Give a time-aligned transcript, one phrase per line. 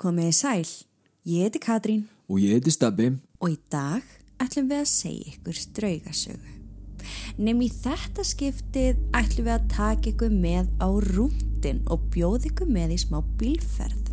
[0.00, 0.68] Komiði sæl,
[1.28, 3.10] ég heiti Katrín Og ég heiti Stabbi.
[3.40, 4.04] og í dag
[4.40, 6.52] ætlum við að segja ykkur draugasögu.
[7.36, 12.72] Nefn í þetta skiptið ætlum við að taka ykkur með á rúndin og bjóða ykkur
[12.72, 14.12] með í smá bílferð.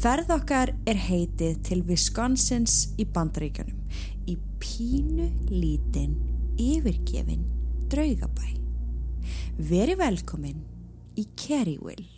[0.00, 3.76] Ferð okkar er heitið til Wisconsins í bandaríkjunum
[4.24, 6.16] í pínu lítinn
[6.56, 7.44] yfirgefin
[7.92, 8.56] draugabæ.
[9.58, 10.64] Veri velkomin
[11.20, 12.08] í Kerrywell.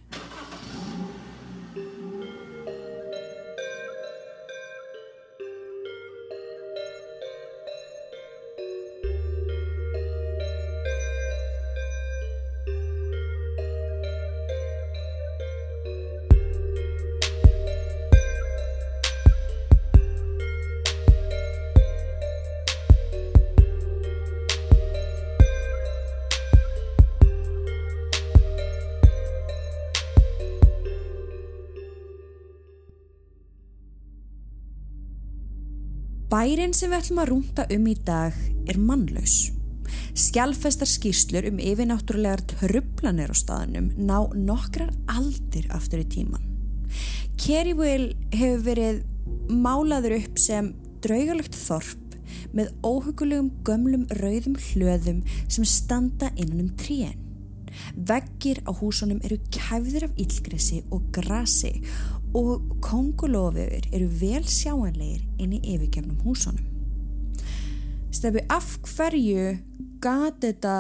[36.43, 38.35] Bærin sem við ætlum að rúnta um í dag
[38.67, 39.53] er mannlaus.
[40.19, 46.43] Skjálfestar skýrslur um yfirnáttúrulegar trublanir á staðnum ná nokkrar aldir aftur í tíman.
[47.39, 48.99] Kerrywell hefur verið
[49.55, 50.73] málaður upp sem
[51.07, 52.19] draugalegt þorp
[52.51, 57.23] með óhugulegum gömlum rauðum hlöðum sem standa innan um tríen.
[57.95, 65.57] Veggir á húsunum eru kæfðir af ílgresi og grasi og kongulofur eru vel sjáanlegir inn
[65.57, 66.65] í yfirgefnum húsunum.
[68.13, 69.59] Stefi, af hverju
[70.03, 70.77] gati þetta,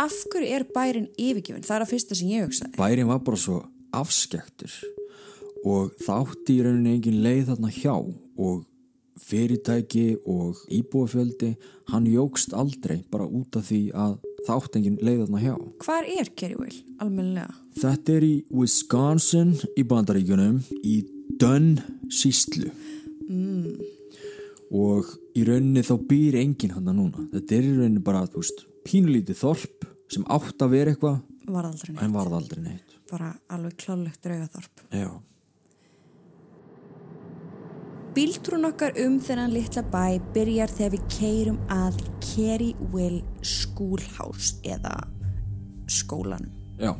[0.00, 1.64] af hverju er bærin yfirgefin?
[1.64, 2.76] Það er að fyrsta sem ég hugsaði.
[2.78, 3.60] Bærin var bara svo
[3.96, 4.72] afskektur
[5.66, 8.64] og það átti í rauninni engin leið þarna hjá og
[9.18, 11.56] fyrirtæki og íbúafjöldi,
[11.90, 14.18] hann jógst aldrei bara út af því að
[14.48, 15.54] það átti engin leið þarna hjá.
[15.84, 17.54] Hvar er Kerrywell, almennilega?
[17.78, 20.96] Þetta er í Wisconsin í bandaríkunum í
[21.38, 21.76] Dunn
[22.10, 22.70] síslu
[23.28, 23.76] mm.
[24.74, 27.28] og í rauninni þá býr enginn hann núna.
[27.34, 31.92] Þetta er í rauninni bara, veist, pínulítið þorp sem átt að vera eitthvað Var aldrei
[31.94, 32.02] neitt.
[32.04, 32.94] en varð aldrei neitt.
[33.08, 34.84] Bara alveg klálegt draugaþorp.
[34.92, 35.08] Já.
[38.16, 42.00] Bíltrún okkar um þennan litla bæ byrjar þegar við keirum að
[42.38, 44.94] Kerrywell Schoolhouse eða
[45.90, 46.52] skólanum.
[46.78, 46.94] Já.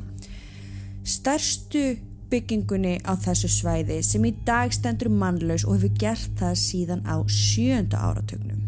[1.06, 1.96] Stærstu
[2.28, 7.22] byggingunni á þessu svæði sem í dag stendur mannlaus og hefur gert það síðan á
[7.30, 8.64] sjönda áratögnum.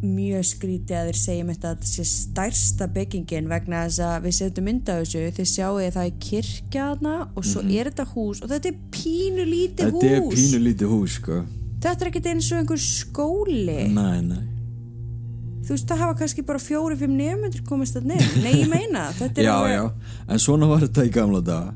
[0.00, 4.66] Mjög skrítið að þeir segjum þetta að sé stærsta byggingin vegna þess að við setjum
[4.70, 8.78] mynda þessu þið sjáu það er kirkjaðna og svo er þetta hús og þetta er
[8.96, 10.06] pínu lítið hús.
[10.06, 11.42] Þetta er pínulítið hús, sko.
[11.84, 13.82] Þetta er ekkert eins og einhver skóli.
[13.92, 14.59] Nei, nei.
[15.70, 18.40] Þú veist, það hafa kannski bara fjóri-fimm nefnundur komist að nefn.
[18.42, 19.84] Nei, ég meina, þetta er Já, alveg- já,
[20.34, 21.74] en svona var þetta í gamla daga.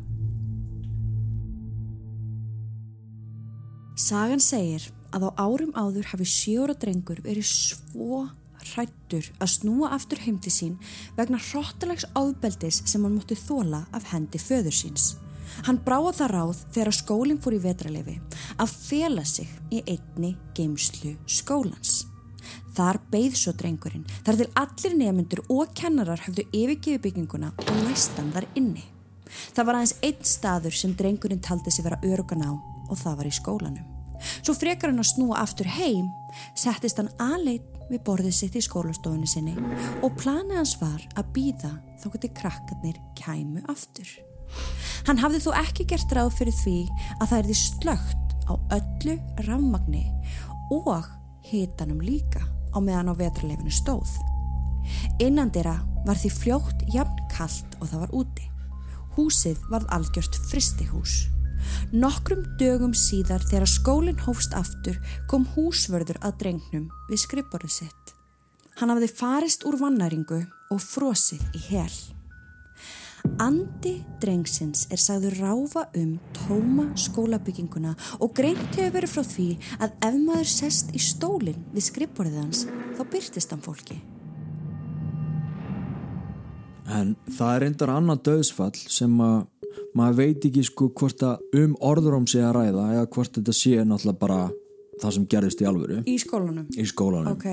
[4.04, 8.24] Sagan segir að á árum áður hafi sjóra drengur verið svo
[8.74, 10.74] hrættur að snúa aftur heim til sín
[11.18, 15.12] vegna hrottalegs áðbeldis sem hann mótti þóla af hendi föður síns.
[15.68, 18.16] Hann bráða það ráð þegar skólinn fór í vetralefi
[18.58, 22.08] að fela sig í einni geimslu skólans.
[22.74, 28.32] Þar beigð svo drengurinn þar til allir nefnendur og kennarar höfðu yfirgefi bygginguna og næstan
[28.34, 28.84] þar inni.
[29.54, 33.30] Það var aðeins einn staður sem drengurinn taldi sig vera örugan á og það var
[33.30, 33.86] í skólanum.
[34.44, 36.08] Svo frekar hann að snúa aftur heim,
[36.56, 39.54] settist hann aðleit við borðið sitt í skólastofunni sinni
[40.04, 44.08] og planið hans var að býða þá geti krakkarnir kæmu aftur.
[45.08, 46.78] Hann hafði þó ekki gert ráð fyrir því
[47.18, 49.18] að það erði slögt á öllu
[49.48, 50.04] rafmagni
[50.72, 51.10] og
[51.50, 52.42] hitanum líka
[52.74, 54.10] á meðan á vetralefinu stóð.
[55.22, 58.48] Innan dyrra var því fljótt jafn kalt og það var úti.
[59.14, 61.14] Húsið varð algjört fristihús.
[61.94, 64.98] Nokkrum dögum síðar þegar skólinn hófst aftur
[65.30, 68.14] kom húsvörður að drengnum við skrifborðið sitt.
[68.80, 70.42] Hann hafði farist úr vannæringu
[70.74, 71.94] og frosið í hel.
[73.34, 79.46] Andi drengsins er sagður ráfa um tóma skólabygginguna og greint hefur verið frá því
[79.82, 82.60] að ef maður sest í stólinn við skrifborðið hans
[82.94, 83.96] þá byrtist hann fólki.
[86.94, 89.38] En það er reyndar annað döðsfall sem að
[89.98, 93.80] maður veit ekki sko hvort að um orðróm sé að ræða eða hvort þetta sé
[93.82, 94.38] náttúrulega bara
[95.02, 96.68] það sem gerðist í alvöru Í skólanum?
[96.70, 97.32] í skólanum.
[97.34, 97.48] Ok,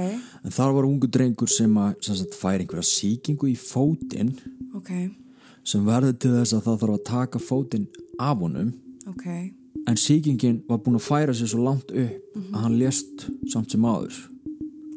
[0.46, 4.36] En þar var ungu drengur sem að sem sagt, fær einhverja sýkingu í fótinn
[4.78, 4.92] ok,
[5.68, 7.88] sem verður til þess að það þarf að taka fótinn
[8.20, 8.72] af honum
[9.10, 9.26] ok,
[9.88, 13.86] en sýkingin var búin að færa sér svo langt upp að hann lést samt sem
[13.86, 14.18] áður.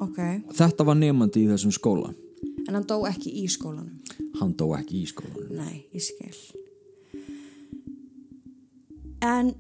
[0.04, 0.20] ok.
[0.56, 2.12] Þetta var nefandi í þessum skóla.
[2.64, 4.00] En hann dó ekki í skólanum?
[4.40, 5.52] Hann dó ekki í skólanum.
[5.56, 6.36] Nei, ég skil.
[9.24, 9.54] En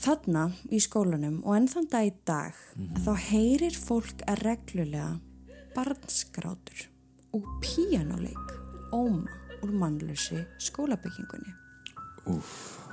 [0.00, 2.58] þarna í skólanum og enn þann dag í dag
[3.04, 5.12] þá heyrir fólk að reglulega
[5.76, 6.88] barnskrátur
[7.34, 8.54] og píjánuleik
[8.94, 11.54] óma úr mannlösi skólabyggingunni.
[12.30, 12.50] Úf.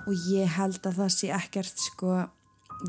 [0.07, 2.15] og ég held að það sé ekkert sko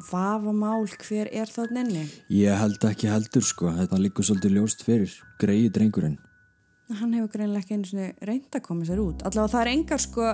[0.08, 2.04] vafamál hver er þarna inni.
[2.32, 5.12] Ég held ekki heldur sko, þetta líkur svolítið ljóst fyrir,
[5.42, 6.18] greiði drengurinn.
[6.92, 9.22] hann hefur greinlega ekki einu reynd að koma sér út.
[9.24, 10.26] Allavega það er engar sko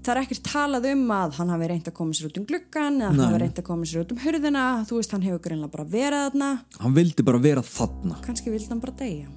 [0.00, 3.00] það er ekkert talað um að hann hafi reynd að koma sér út um gluggan
[3.00, 4.64] eða hann hafi reynd að koma sér út um hurðina.
[4.88, 6.50] Þú veist hann hefur greinlega bara verið þarna.
[6.80, 8.20] Hann vildi bara vera þarna.
[8.24, 9.28] kannski vildi hann bara deyja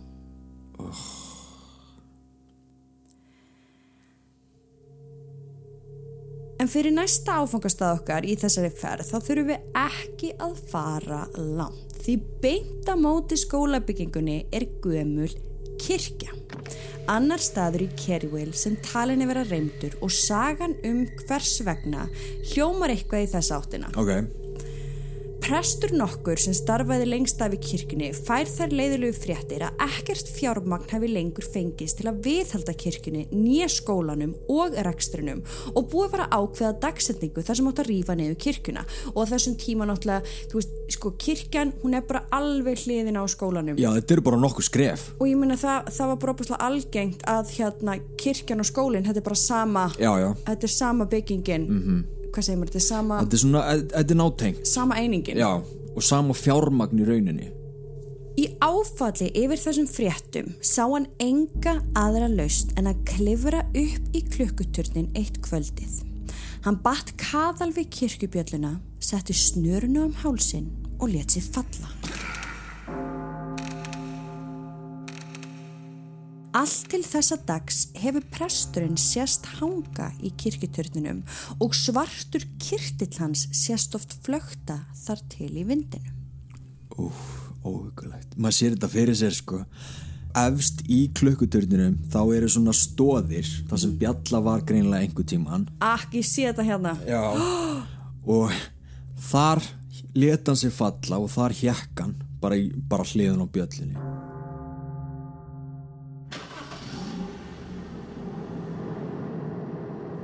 [6.63, 11.97] En fyrir næsta áfangastað okkar í þessari ferð þá þurfum við ekki að fara langt
[12.05, 15.27] því beint á móti skólabyggingunni er gömul
[15.83, 16.31] kirkja.
[17.11, 22.07] Annar staður í Kerryville sem talin er vera reymdur og sagan um hvers vegna
[22.53, 23.91] hljómar eitthvað í þess áttina.
[23.99, 24.42] Ok.
[25.43, 30.87] Prestur nokkur sem starfaði lengst af í kirkjunni fær þær leiðilegu fréttir að ekkert fjármagn
[30.87, 35.41] hafi lengur fengist til að viðhalda kirkjunni, nýja skólanum og rekstrinum
[35.73, 39.89] og búið bara ákveða dagsetningu þar sem átt að rífa niður kirkjuna og þessum tíma
[39.89, 44.27] náttúrulega, þú veist, sko kirkjan hún er bara alveg hliðin á skólanum Já, þetta eru
[44.31, 45.07] bara nokkuð skref.
[45.19, 49.19] og ég meina það, það var bara opaslega algengt að hérna kirkjan og skólinn, þetta
[49.19, 50.29] er bara sama Já, já.
[50.47, 52.22] þetta er sama byggingin -hmm.
[52.33, 53.63] Hvað segir maður, þetta er sama, Þetta er svona,
[53.93, 54.63] þetta er nátengt.
[54.67, 55.51] sama einingin Já,
[55.95, 57.49] og sama fjármagn í rauninni.
[58.33, 64.23] Í áfalli yfir þessum fréttum sá hann enga aðra laust en að klifra upp í
[64.33, 65.99] klukkuturnin eitt kvöldið.
[66.65, 71.91] Hann batt kaðal við kirkjubjölluna, setti snörunu um hálsin og let sér falla.
[76.53, 81.23] Allt til þessa dags hefur presturinn sérst hanga í kirkjuturninum
[81.57, 86.13] og svartur kirtill hans sérst oft flökta þar til í vindinu.
[87.01, 87.23] Úf,
[87.65, 88.35] óhugulegt.
[88.37, 89.63] Maður sér þetta fyrir sér sko.
[90.43, 95.65] Efst í klukkuturnunum þá eru svona stóðir þar sem bjalla var greinlega einhver tíman.
[95.81, 96.93] Akk, ég sé þetta hérna.
[97.09, 97.23] Já.
[98.29, 98.53] Og
[99.31, 99.65] þar
[100.13, 104.32] leta hann sig falla og þar hjekk hann bara, bara hliðun á bjöllinni.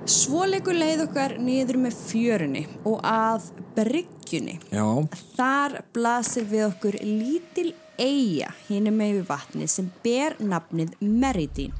[0.10, 4.56] Svo leikur leið okkar niður með fjörunni og að bryggjunni.
[4.74, 4.86] Já,
[5.36, 7.68] Þar blasir við okkur lítil
[8.02, 11.78] eiga hinu með við vatni sem ber nafnið Meridín.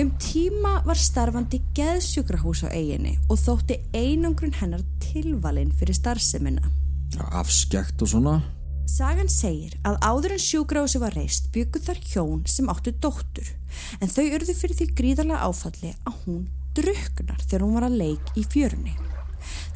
[0.00, 6.64] Um tíma var starfandi geðsjúkrahús á eiginni og þótti einangrun hennar tilvalin fyrir starfsemina.
[7.12, 8.40] já afskekt og svona.
[8.88, 13.48] Sagan segir að áður en sjúkrahúsi var reist byggu þar hjón sem áttu dóttur
[14.00, 16.46] en þau urðu fyrir því gríðarlega áfalli að hún
[16.76, 18.94] druknar þegar hún var að leik í fjörunni.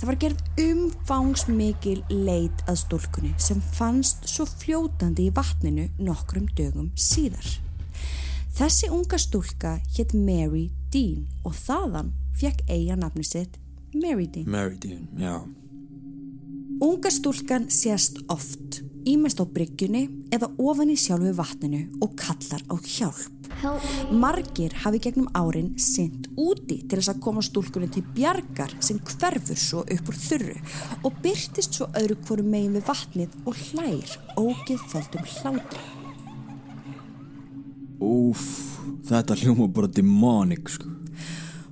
[0.01, 6.91] Það var gerð umfangsmikil leit að stúlkunni sem fannst svo fljótandi í vatninu nokkrum dögum
[6.99, 7.47] síðar.
[8.57, 12.11] Þessi unga stúlka hétt Mary Dean og þaðan
[12.41, 13.61] fekk eiga nafni sitt
[13.95, 14.49] Mary Dean.
[14.51, 15.41] Meridine, já.
[16.81, 22.75] Unga stúlkan sést oft, ímest á bryggjunni eða ofan í sjálfu vatninu og kallar á
[22.81, 23.40] hjálp.
[24.11, 29.59] Margir hafi gegnum árin sint úti til þess að koma stúlkunni til bjargar sem hverfur
[29.61, 30.57] svo upp úr þurru
[31.05, 35.85] og byrtist svo öðru hvoru megin við vatnið og hlær ógeð földum hlátri.
[38.01, 38.47] Úf,
[39.11, 41.00] þetta hljóma bara demonic sko.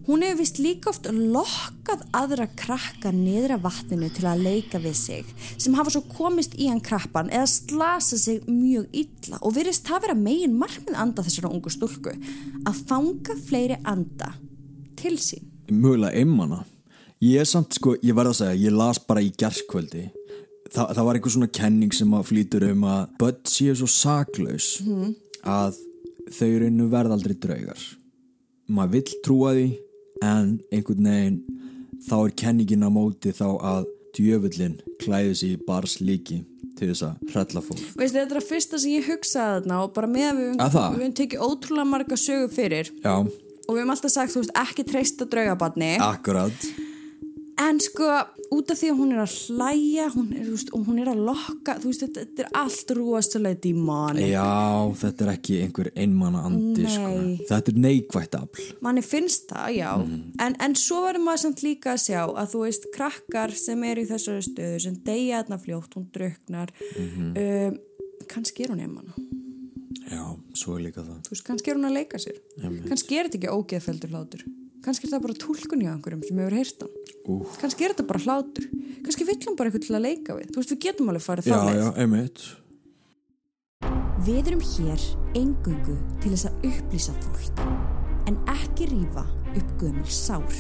[0.09, 4.95] Hún hefur vist líka oft lokkað aðra krakka niður af vatninu til að leika við
[4.97, 9.85] sig sem hafa svo komist í hann krappan eða slasa sig mjög illa og virðist
[9.85, 14.31] það vera megin markmið anda þessara ungu stúlku að fanga fleiri anda
[14.97, 15.45] til sín.
[15.69, 16.63] Mögulega einmana.
[17.21, 20.07] Ég er samt sko, ég verð að segja, ég las bara í gerskvöldi.
[20.73, 24.71] Þa, það var einhver svona kenning sem að flýtur um að börn séu svo saklaus
[25.45, 25.77] að
[26.33, 27.85] þau rauninu verða aldrei draugar.
[28.73, 29.69] Maður vill trúa því
[30.25, 31.39] en einhvern veginn
[32.09, 36.43] þá er kenningin á móti þá að djöfullin klæði sig í bars líki
[36.79, 37.83] til þess að hrella fólk.
[37.99, 41.15] Veistu, þetta er að fyrsta sem ég hugsaði þarna og bara með að við, höfum
[41.21, 45.29] tekið ótrúlega marga sögu fyrir Já, og við höfum alltaf sagt, þú veist, ekki treysta
[45.31, 46.69] draugabarni akkurat.
[47.59, 48.07] En sko,
[48.55, 51.23] út af því að hún er að hlæja hún er, veist, og hún er að
[51.27, 54.45] lokka þú veist, þetta, þetta er allt rúastulega dímani Já,
[55.01, 57.11] þetta er ekki einhver einmanna andi sko.
[57.51, 58.69] Þetta er neikvætt afl.
[58.87, 59.91] manni finnst það, já.
[60.47, 64.07] En, en svo verður maður samt líka að sjá að þú veist, krakkar sem eru
[64.07, 67.77] í þessari stöðu sem deyja þarna fljótt, hún druknar um,
[68.31, 69.11] kannski er hún einmann
[70.09, 70.23] Já,
[70.57, 71.19] svo er líka það.
[71.27, 72.39] þú veist, kannski er hún að leika sér.
[72.89, 74.47] Kannski er þetta ekki ógeðfeldur hlátur
[74.85, 76.95] kannski er það bara tólkun hjá einhverjum sem hefur heyrt hann
[77.29, 77.59] Úf.
[77.61, 78.71] kannski er þetta bara hlátur
[79.05, 81.53] kannski vill hann bara eitthvað til að leika við þú veist við getum alveg farið
[81.99, 82.49] einmitt
[84.27, 85.03] Við erum hér
[85.39, 87.61] engungu til þess að upplýsa fólk
[88.27, 89.23] en ekki rífa
[89.55, 90.57] upp gömul sár.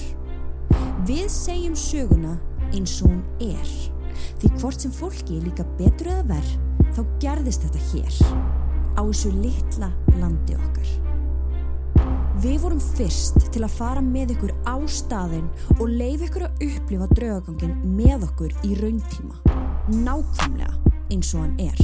[1.08, 2.36] Við segjum söguna
[2.70, 3.74] eins og hún er
[4.38, 6.54] því hvort sem fólki er líka betur eða verð
[6.94, 8.22] þá gerðist þetta hér
[8.94, 9.90] á þessu litla
[10.22, 11.07] landi okkar.
[12.38, 15.48] Við vorum fyrst til að fara með ykkur á staðinn
[15.80, 19.40] og leif ykkur að upplifa draugagangin með okkur í rauntíma.
[19.90, 21.82] Nákvæmlega eins og hann er.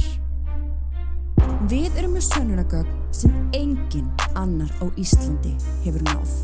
[1.67, 4.07] Við erum með sönunagögn sem engin
[4.39, 5.51] annar á Íslandi
[5.83, 6.37] hefur náð.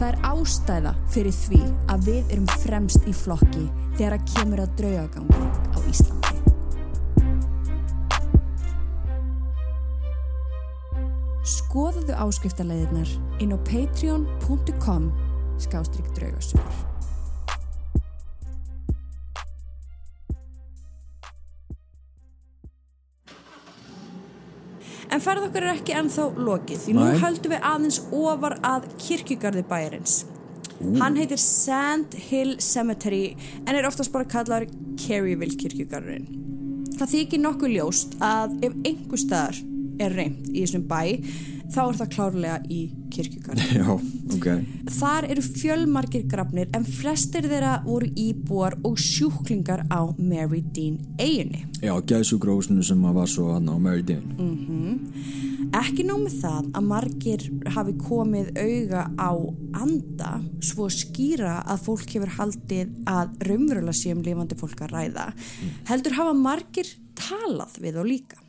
[0.00, 1.62] Það er ástæða fyrir því
[1.94, 3.68] að við erum fremst í flokki
[4.00, 6.21] þegar að kemur að draugagangi á Íslandi.
[11.42, 13.08] Skoðaðu áskriftarleiðirnar
[13.42, 15.08] inn á patreon.com
[15.58, 16.76] skástrygg draugasögur.
[25.12, 27.18] En ferð okkar er ekki ennþá lokið því nú Nei.
[27.24, 30.14] höldum við aðeins ofar að kirkjugarði bæjarins.
[31.02, 33.34] Hann heitir Sand Hill Cemetery
[33.66, 36.30] en er oftast bara kallar Kerryville kirkjugarðurinn.
[36.96, 39.62] Það þykir nokkuð ljóst að ef einhver staðar
[40.00, 41.02] er reynd í þessum bæ
[41.72, 42.80] þá er það klárlega í
[43.12, 43.66] kirkjugarði.
[43.80, 43.88] Já,
[44.36, 44.48] ok
[44.92, 51.64] Þar eru fjölmargir grafnir en flestir þeirra voru íbúar og sjúklingar á Mary Dean eiginni.
[51.82, 54.28] Já, gæðsugrósinu sem var svo hann á Mary Dean
[55.72, 59.32] Ekki nóg með það að margir hafi komið auga á
[59.80, 65.30] anda svo skýra að fólk hefur haldið að raunverulega sé um lifandi fólk að ræða
[65.88, 68.42] heldur hafa margir talað við þá líka.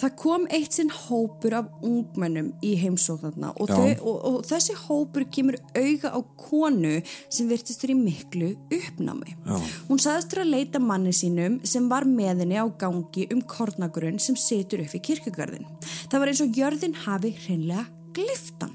[0.00, 5.26] Það kom eitt sinn hópur af ungmennum í heimsóknarna og, þau, og, og þessi hópur
[5.32, 9.36] kemur auga á konu sem virtist fyrir miklu uppnámi.
[9.46, 9.58] Já.
[9.88, 14.20] Hún sagðist fyrir að leita manni sínum sem var með henni á gangi um kornagrunn
[14.22, 15.68] sem situr upp í kirkugarðin.
[16.10, 18.74] Það var eins og jörðin hafi hreinlega gliftan.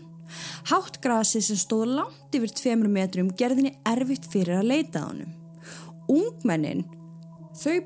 [0.69, 5.31] Hátt grasi sem stóð langt yfir tveimur metrum gerðinni erfitt fyrir að leita á honum.
[6.09, 6.85] Ungmennin,
[7.57, 7.79] þau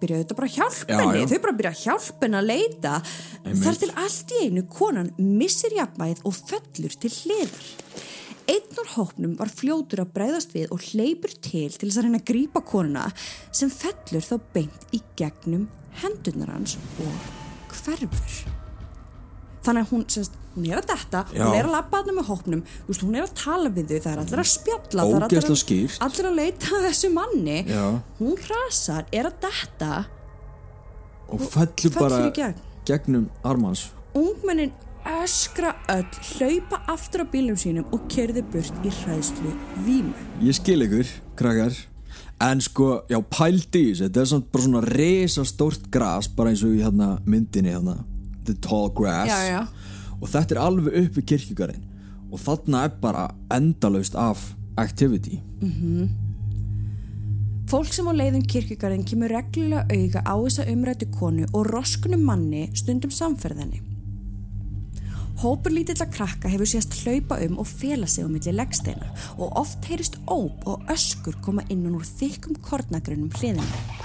[0.00, 2.94] byrjaðu þetta bara að hjálpa Já, henni, þau bara byrja að hjálpa henni að leita.
[3.40, 3.64] Einmitt.
[3.64, 7.68] Þar til allt í einu konan missir jafnvægið og fellur til hliðar.
[8.50, 12.18] Einn úr hópnum var fljótur að bregðast við og hleypur til til þess að reyna
[12.18, 13.04] að grípa konuna
[13.54, 15.68] sem fellur þá beint í gegnum
[16.00, 17.28] hendurnar hans og
[17.76, 18.40] hverfur.
[19.60, 21.44] Þannig að hún, semst, hún er að detta, Já.
[21.46, 24.00] hún er að labba þarna með hópnum, þú veist, hún er að tala við þau,
[24.04, 27.58] það er allir að spjalla, það er allir að, allir að leita þessu manni.
[27.70, 27.84] Já.
[28.20, 29.92] Hún hrasar, er að detta,
[31.30, 32.56] Og fellur bara gegn.
[32.88, 33.84] gegnum armans
[34.18, 34.72] ungmennin
[35.22, 39.52] öskra öll, hlaupa aftur á bílum sínum og kerði burt í hræðslu
[39.86, 40.12] vímu.
[40.42, 41.06] Ég skil ykkur,
[41.38, 41.78] krakkar
[42.40, 46.72] En sko, já, þessu Þetta er samt bara svona resa stórt gras Bara eins og
[46.72, 47.98] í hérna myndinni hérna
[48.48, 49.60] The tall grass Já, já.
[50.20, 51.86] Og þetta er alveg upp við kirkjugarinn
[52.30, 55.40] Og þarna er bara endalaust af activity
[57.70, 62.64] Fólk sem á leiðum kirkjugarðin kemur reglulega auga á þessa umrættu konu og roskunum manni
[62.74, 63.78] stundum samferðinni.
[65.38, 69.86] Hópur lítilla krakka hefur sést hlaupa um og fela sig á milli leggsteina og oft
[69.86, 73.99] heyrist óp og öskur koma innan úr þykkum kornagrunum hliðina.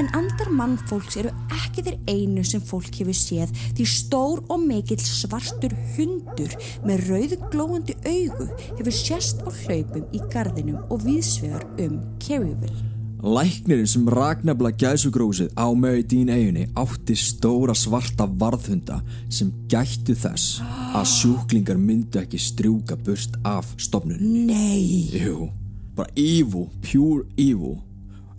[0.00, 5.02] En andar mannfólks eru ekki þeir einu sem fólk hefur séð því stór og mikill
[5.02, 12.00] svartur hundur með rauðu glóandi augu hefur sést á hlaupum í gardinum og viðsvegar um
[12.22, 12.92] Kerryville.
[13.22, 15.70] Læknirinn sem ragnabla gæsugrósið á
[16.10, 18.98] Dean eiginni átti stóra svarta varðhunda
[19.30, 20.58] sem gættu þess
[20.90, 24.42] að sjúklingar myndu ekki strjúka burt af stofnunni.
[24.50, 25.06] Nei!
[25.14, 25.52] Jú,
[25.94, 27.78] bara evil, pure evil.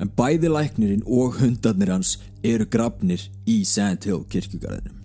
[0.01, 4.99] En bæði læknirinn og hundarnir hans eru grafnir í Sand Hill kirkjugarðinum.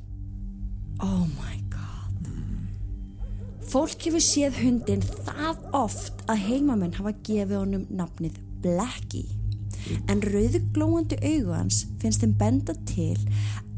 [1.04, 2.30] Oh my god.
[3.68, 9.37] Fólk hefur séð hundin það oft að heimamenn hafa gefið honum nafnið Blackie.
[10.08, 13.16] En rauðu glóandi augu hans finnst þeim benda til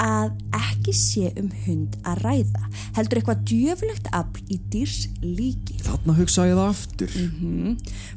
[0.01, 2.69] að ekki sé um hund að ræða.
[2.97, 5.79] Heldur eitthvað djöfulegt afl í dýrs líki.
[5.85, 7.17] Þarna hugsa ég það aftur.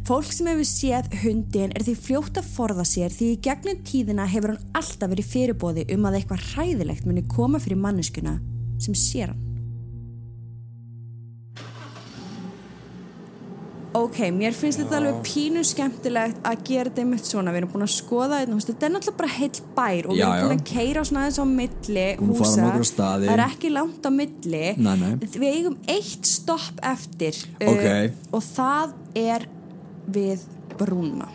[0.08, 4.28] Fólk sem hefur séð hundin er því fljótt að forða sér því í gegnum tíðina
[4.32, 8.40] hefur hann alltaf verið fyrirbóði um að eitthvað hræðilegt muni koma fyrir manneskuna
[8.84, 9.53] sem sér hann.
[14.14, 17.86] Ok, mér finnst þetta alveg pínu skemmtilegt að gera þetta einmitt svona, við erum búin
[17.88, 20.60] að skoða þetta, er náttúrulega bara heill bær og við Já, erum búin já.
[20.60, 22.68] að keira svona aðeins á milli húsa,
[23.00, 25.16] það er ekki langt á milli, Nei, nei.
[25.26, 27.88] við eigum eitt stopp eftir uh, Ok.
[28.38, 29.48] og það er
[30.14, 30.46] við
[30.78, 31.32] brúna.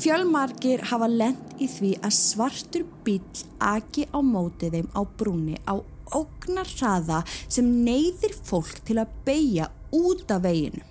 [0.00, 3.20] Fjölmargir hafa lent í því að svartur bíl
[3.60, 5.76] aki á móti þeim á brúni á
[6.16, 10.86] ógnar hraða sem neyðir fólk til að beigja út af veginu.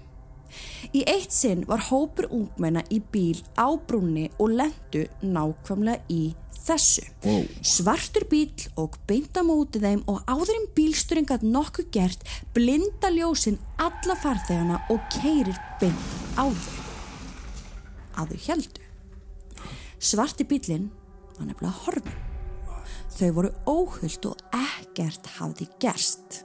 [0.95, 7.05] Í eitt sinn var hópur ungmenna í bíl á brúni og lendu nákvæmlega í þessu.
[7.23, 7.45] Wow.
[7.65, 12.25] Svartur bíl og beint á móti þeim og áður en bílsturinn gætt nokkuð gert
[12.55, 16.85] blinda ljósin alla farþegana og keirir beint á þau.
[18.19, 18.87] Að þau heldu.
[19.99, 20.89] Svarti bílinn
[21.37, 22.25] var nefnilega horfin.
[23.19, 26.43] Þau voru óhullt og ekkert hafði gerst.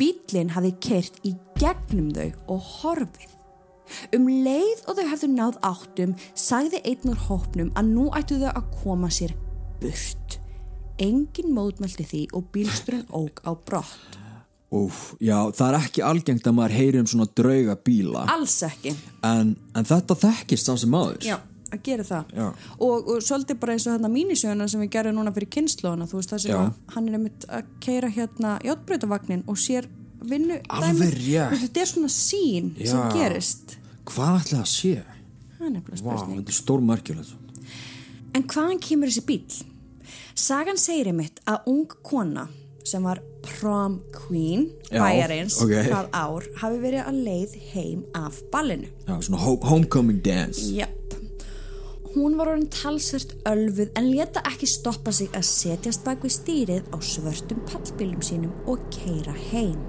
[0.00, 3.32] Bílinn hafði keirt í gegnum þau og horfið.
[4.16, 8.50] Um leið og þau hafðu náð áttum sagði einn úr hópnum að nú ættu þau
[8.52, 9.32] að koma sér
[9.80, 10.38] burt.
[11.02, 14.16] Engin mótmælti því og bílsturinn óg á brott.
[14.76, 18.90] Úf, já, það er ekki algengt að maður heyri um svona drauga bíla Alls ekki.
[19.24, 21.36] en, en þetta þekkist það sem maður Já,
[21.78, 22.32] að gera það.
[22.36, 22.46] Já.
[22.78, 26.20] Og, og svolítið bara eins og hérna mínisjöðuna sem við gerum núna fyrir kynnslóðana, þú
[26.20, 26.58] veist það sem Já.
[26.64, 29.88] að hann er einmitt að keira hérna játbreytavagnin og sér
[30.26, 30.60] vinnu.
[30.68, 33.08] Alveg veist, Þetta er svona sín sem Já.
[33.14, 33.76] gerist.
[34.06, 34.94] Hvað ætli það sé?
[35.56, 36.38] Það er nefnilega Vá, spurning.
[36.42, 37.34] þetta er stórmerkjulegt
[38.36, 39.62] En hvaðan kemur þessi bíl?
[40.36, 42.44] Sagan segir einmitt að ung kona
[42.86, 45.72] sem var prom queen Já, bæjarins ok.
[45.88, 48.90] það ár hafi verið að leið heim af ballinu.
[49.08, 51.05] Já, svona ho homecoming dance Japp.
[52.16, 56.86] Hún var orðin talsvert ölfuð en leta ekki stoppa sig að setjast bak við stýrið
[56.88, 59.82] á svörtum pallbílum sínum og keira heim.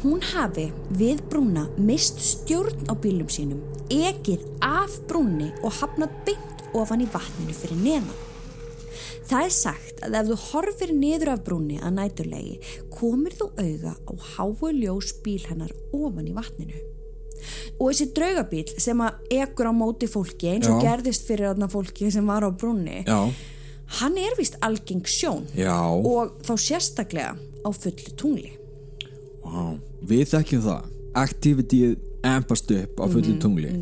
[0.00, 3.60] Hún hafi við brúna mist stjórn á bílum sínum,
[3.92, 8.24] ekið af brúni og hafnað beint ofan í vatninu fyrir neðan.
[9.28, 12.58] Það er sagt að ef þú horfir niður af brúni að næturlegi
[12.96, 16.93] komir þú auga á háu ljós bíl hennar ofan í vatninu.
[17.78, 20.90] Og þessi draugabíl sem að ekur á móti fólki eins og Já.
[20.90, 23.20] gerðist fyrir þarna fólki sem var á brúni, Já,
[24.00, 25.46] hann er vist algeng sjón.
[25.56, 28.52] Já, og þá sérstaklega á fullu tungli.
[29.44, 29.76] Vá,
[30.08, 30.90] við þekkjum það.
[31.14, 33.72] Activityið ampast upp á fullu tungli.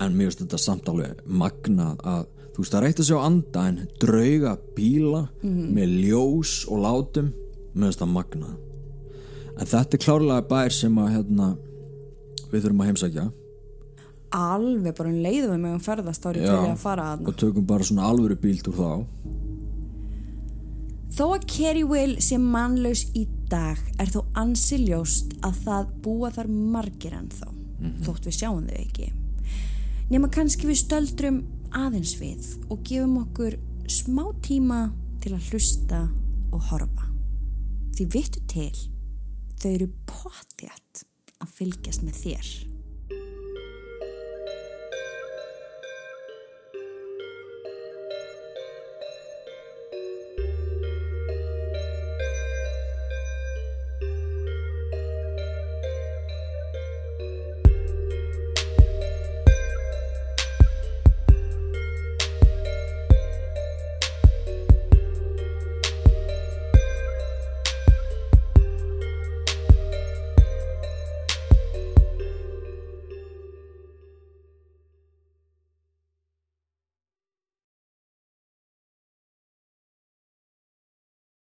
[0.00, 3.62] En mér finnst þetta samt alveg magnað að Þú veist, það eitt að sjá anda
[3.66, 7.32] en drauga bíla með ljós og látum.
[7.74, 8.52] Mér finnst það magnað.
[9.58, 11.48] En þetta er klárlega bær sem að hérna,
[12.54, 13.24] við þurfum að heimsækja.
[14.34, 17.86] Alveg bara um leiðum við megum ferðast árið til að fara að og tökum bara
[17.86, 18.90] svona alvöru bíltúr þá.
[21.14, 26.30] Þó að Kerry Will sé mannlaus í dag er þó ansi ljóst að það búa
[26.34, 27.52] þar margir ennþá,
[28.02, 29.12] þótt við sjáum þau ekki.
[30.10, 31.38] Nefna kannski við stöldrum
[31.74, 33.56] aðeins við og gefum okkur
[33.90, 34.88] smá tíma
[35.22, 36.02] til að hlusta
[36.50, 37.06] og horfa.
[37.94, 38.74] Því vittu til,
[39.62, 41.04] þau eru potjætt
[41.44, 42.73] að fylgjast með þér.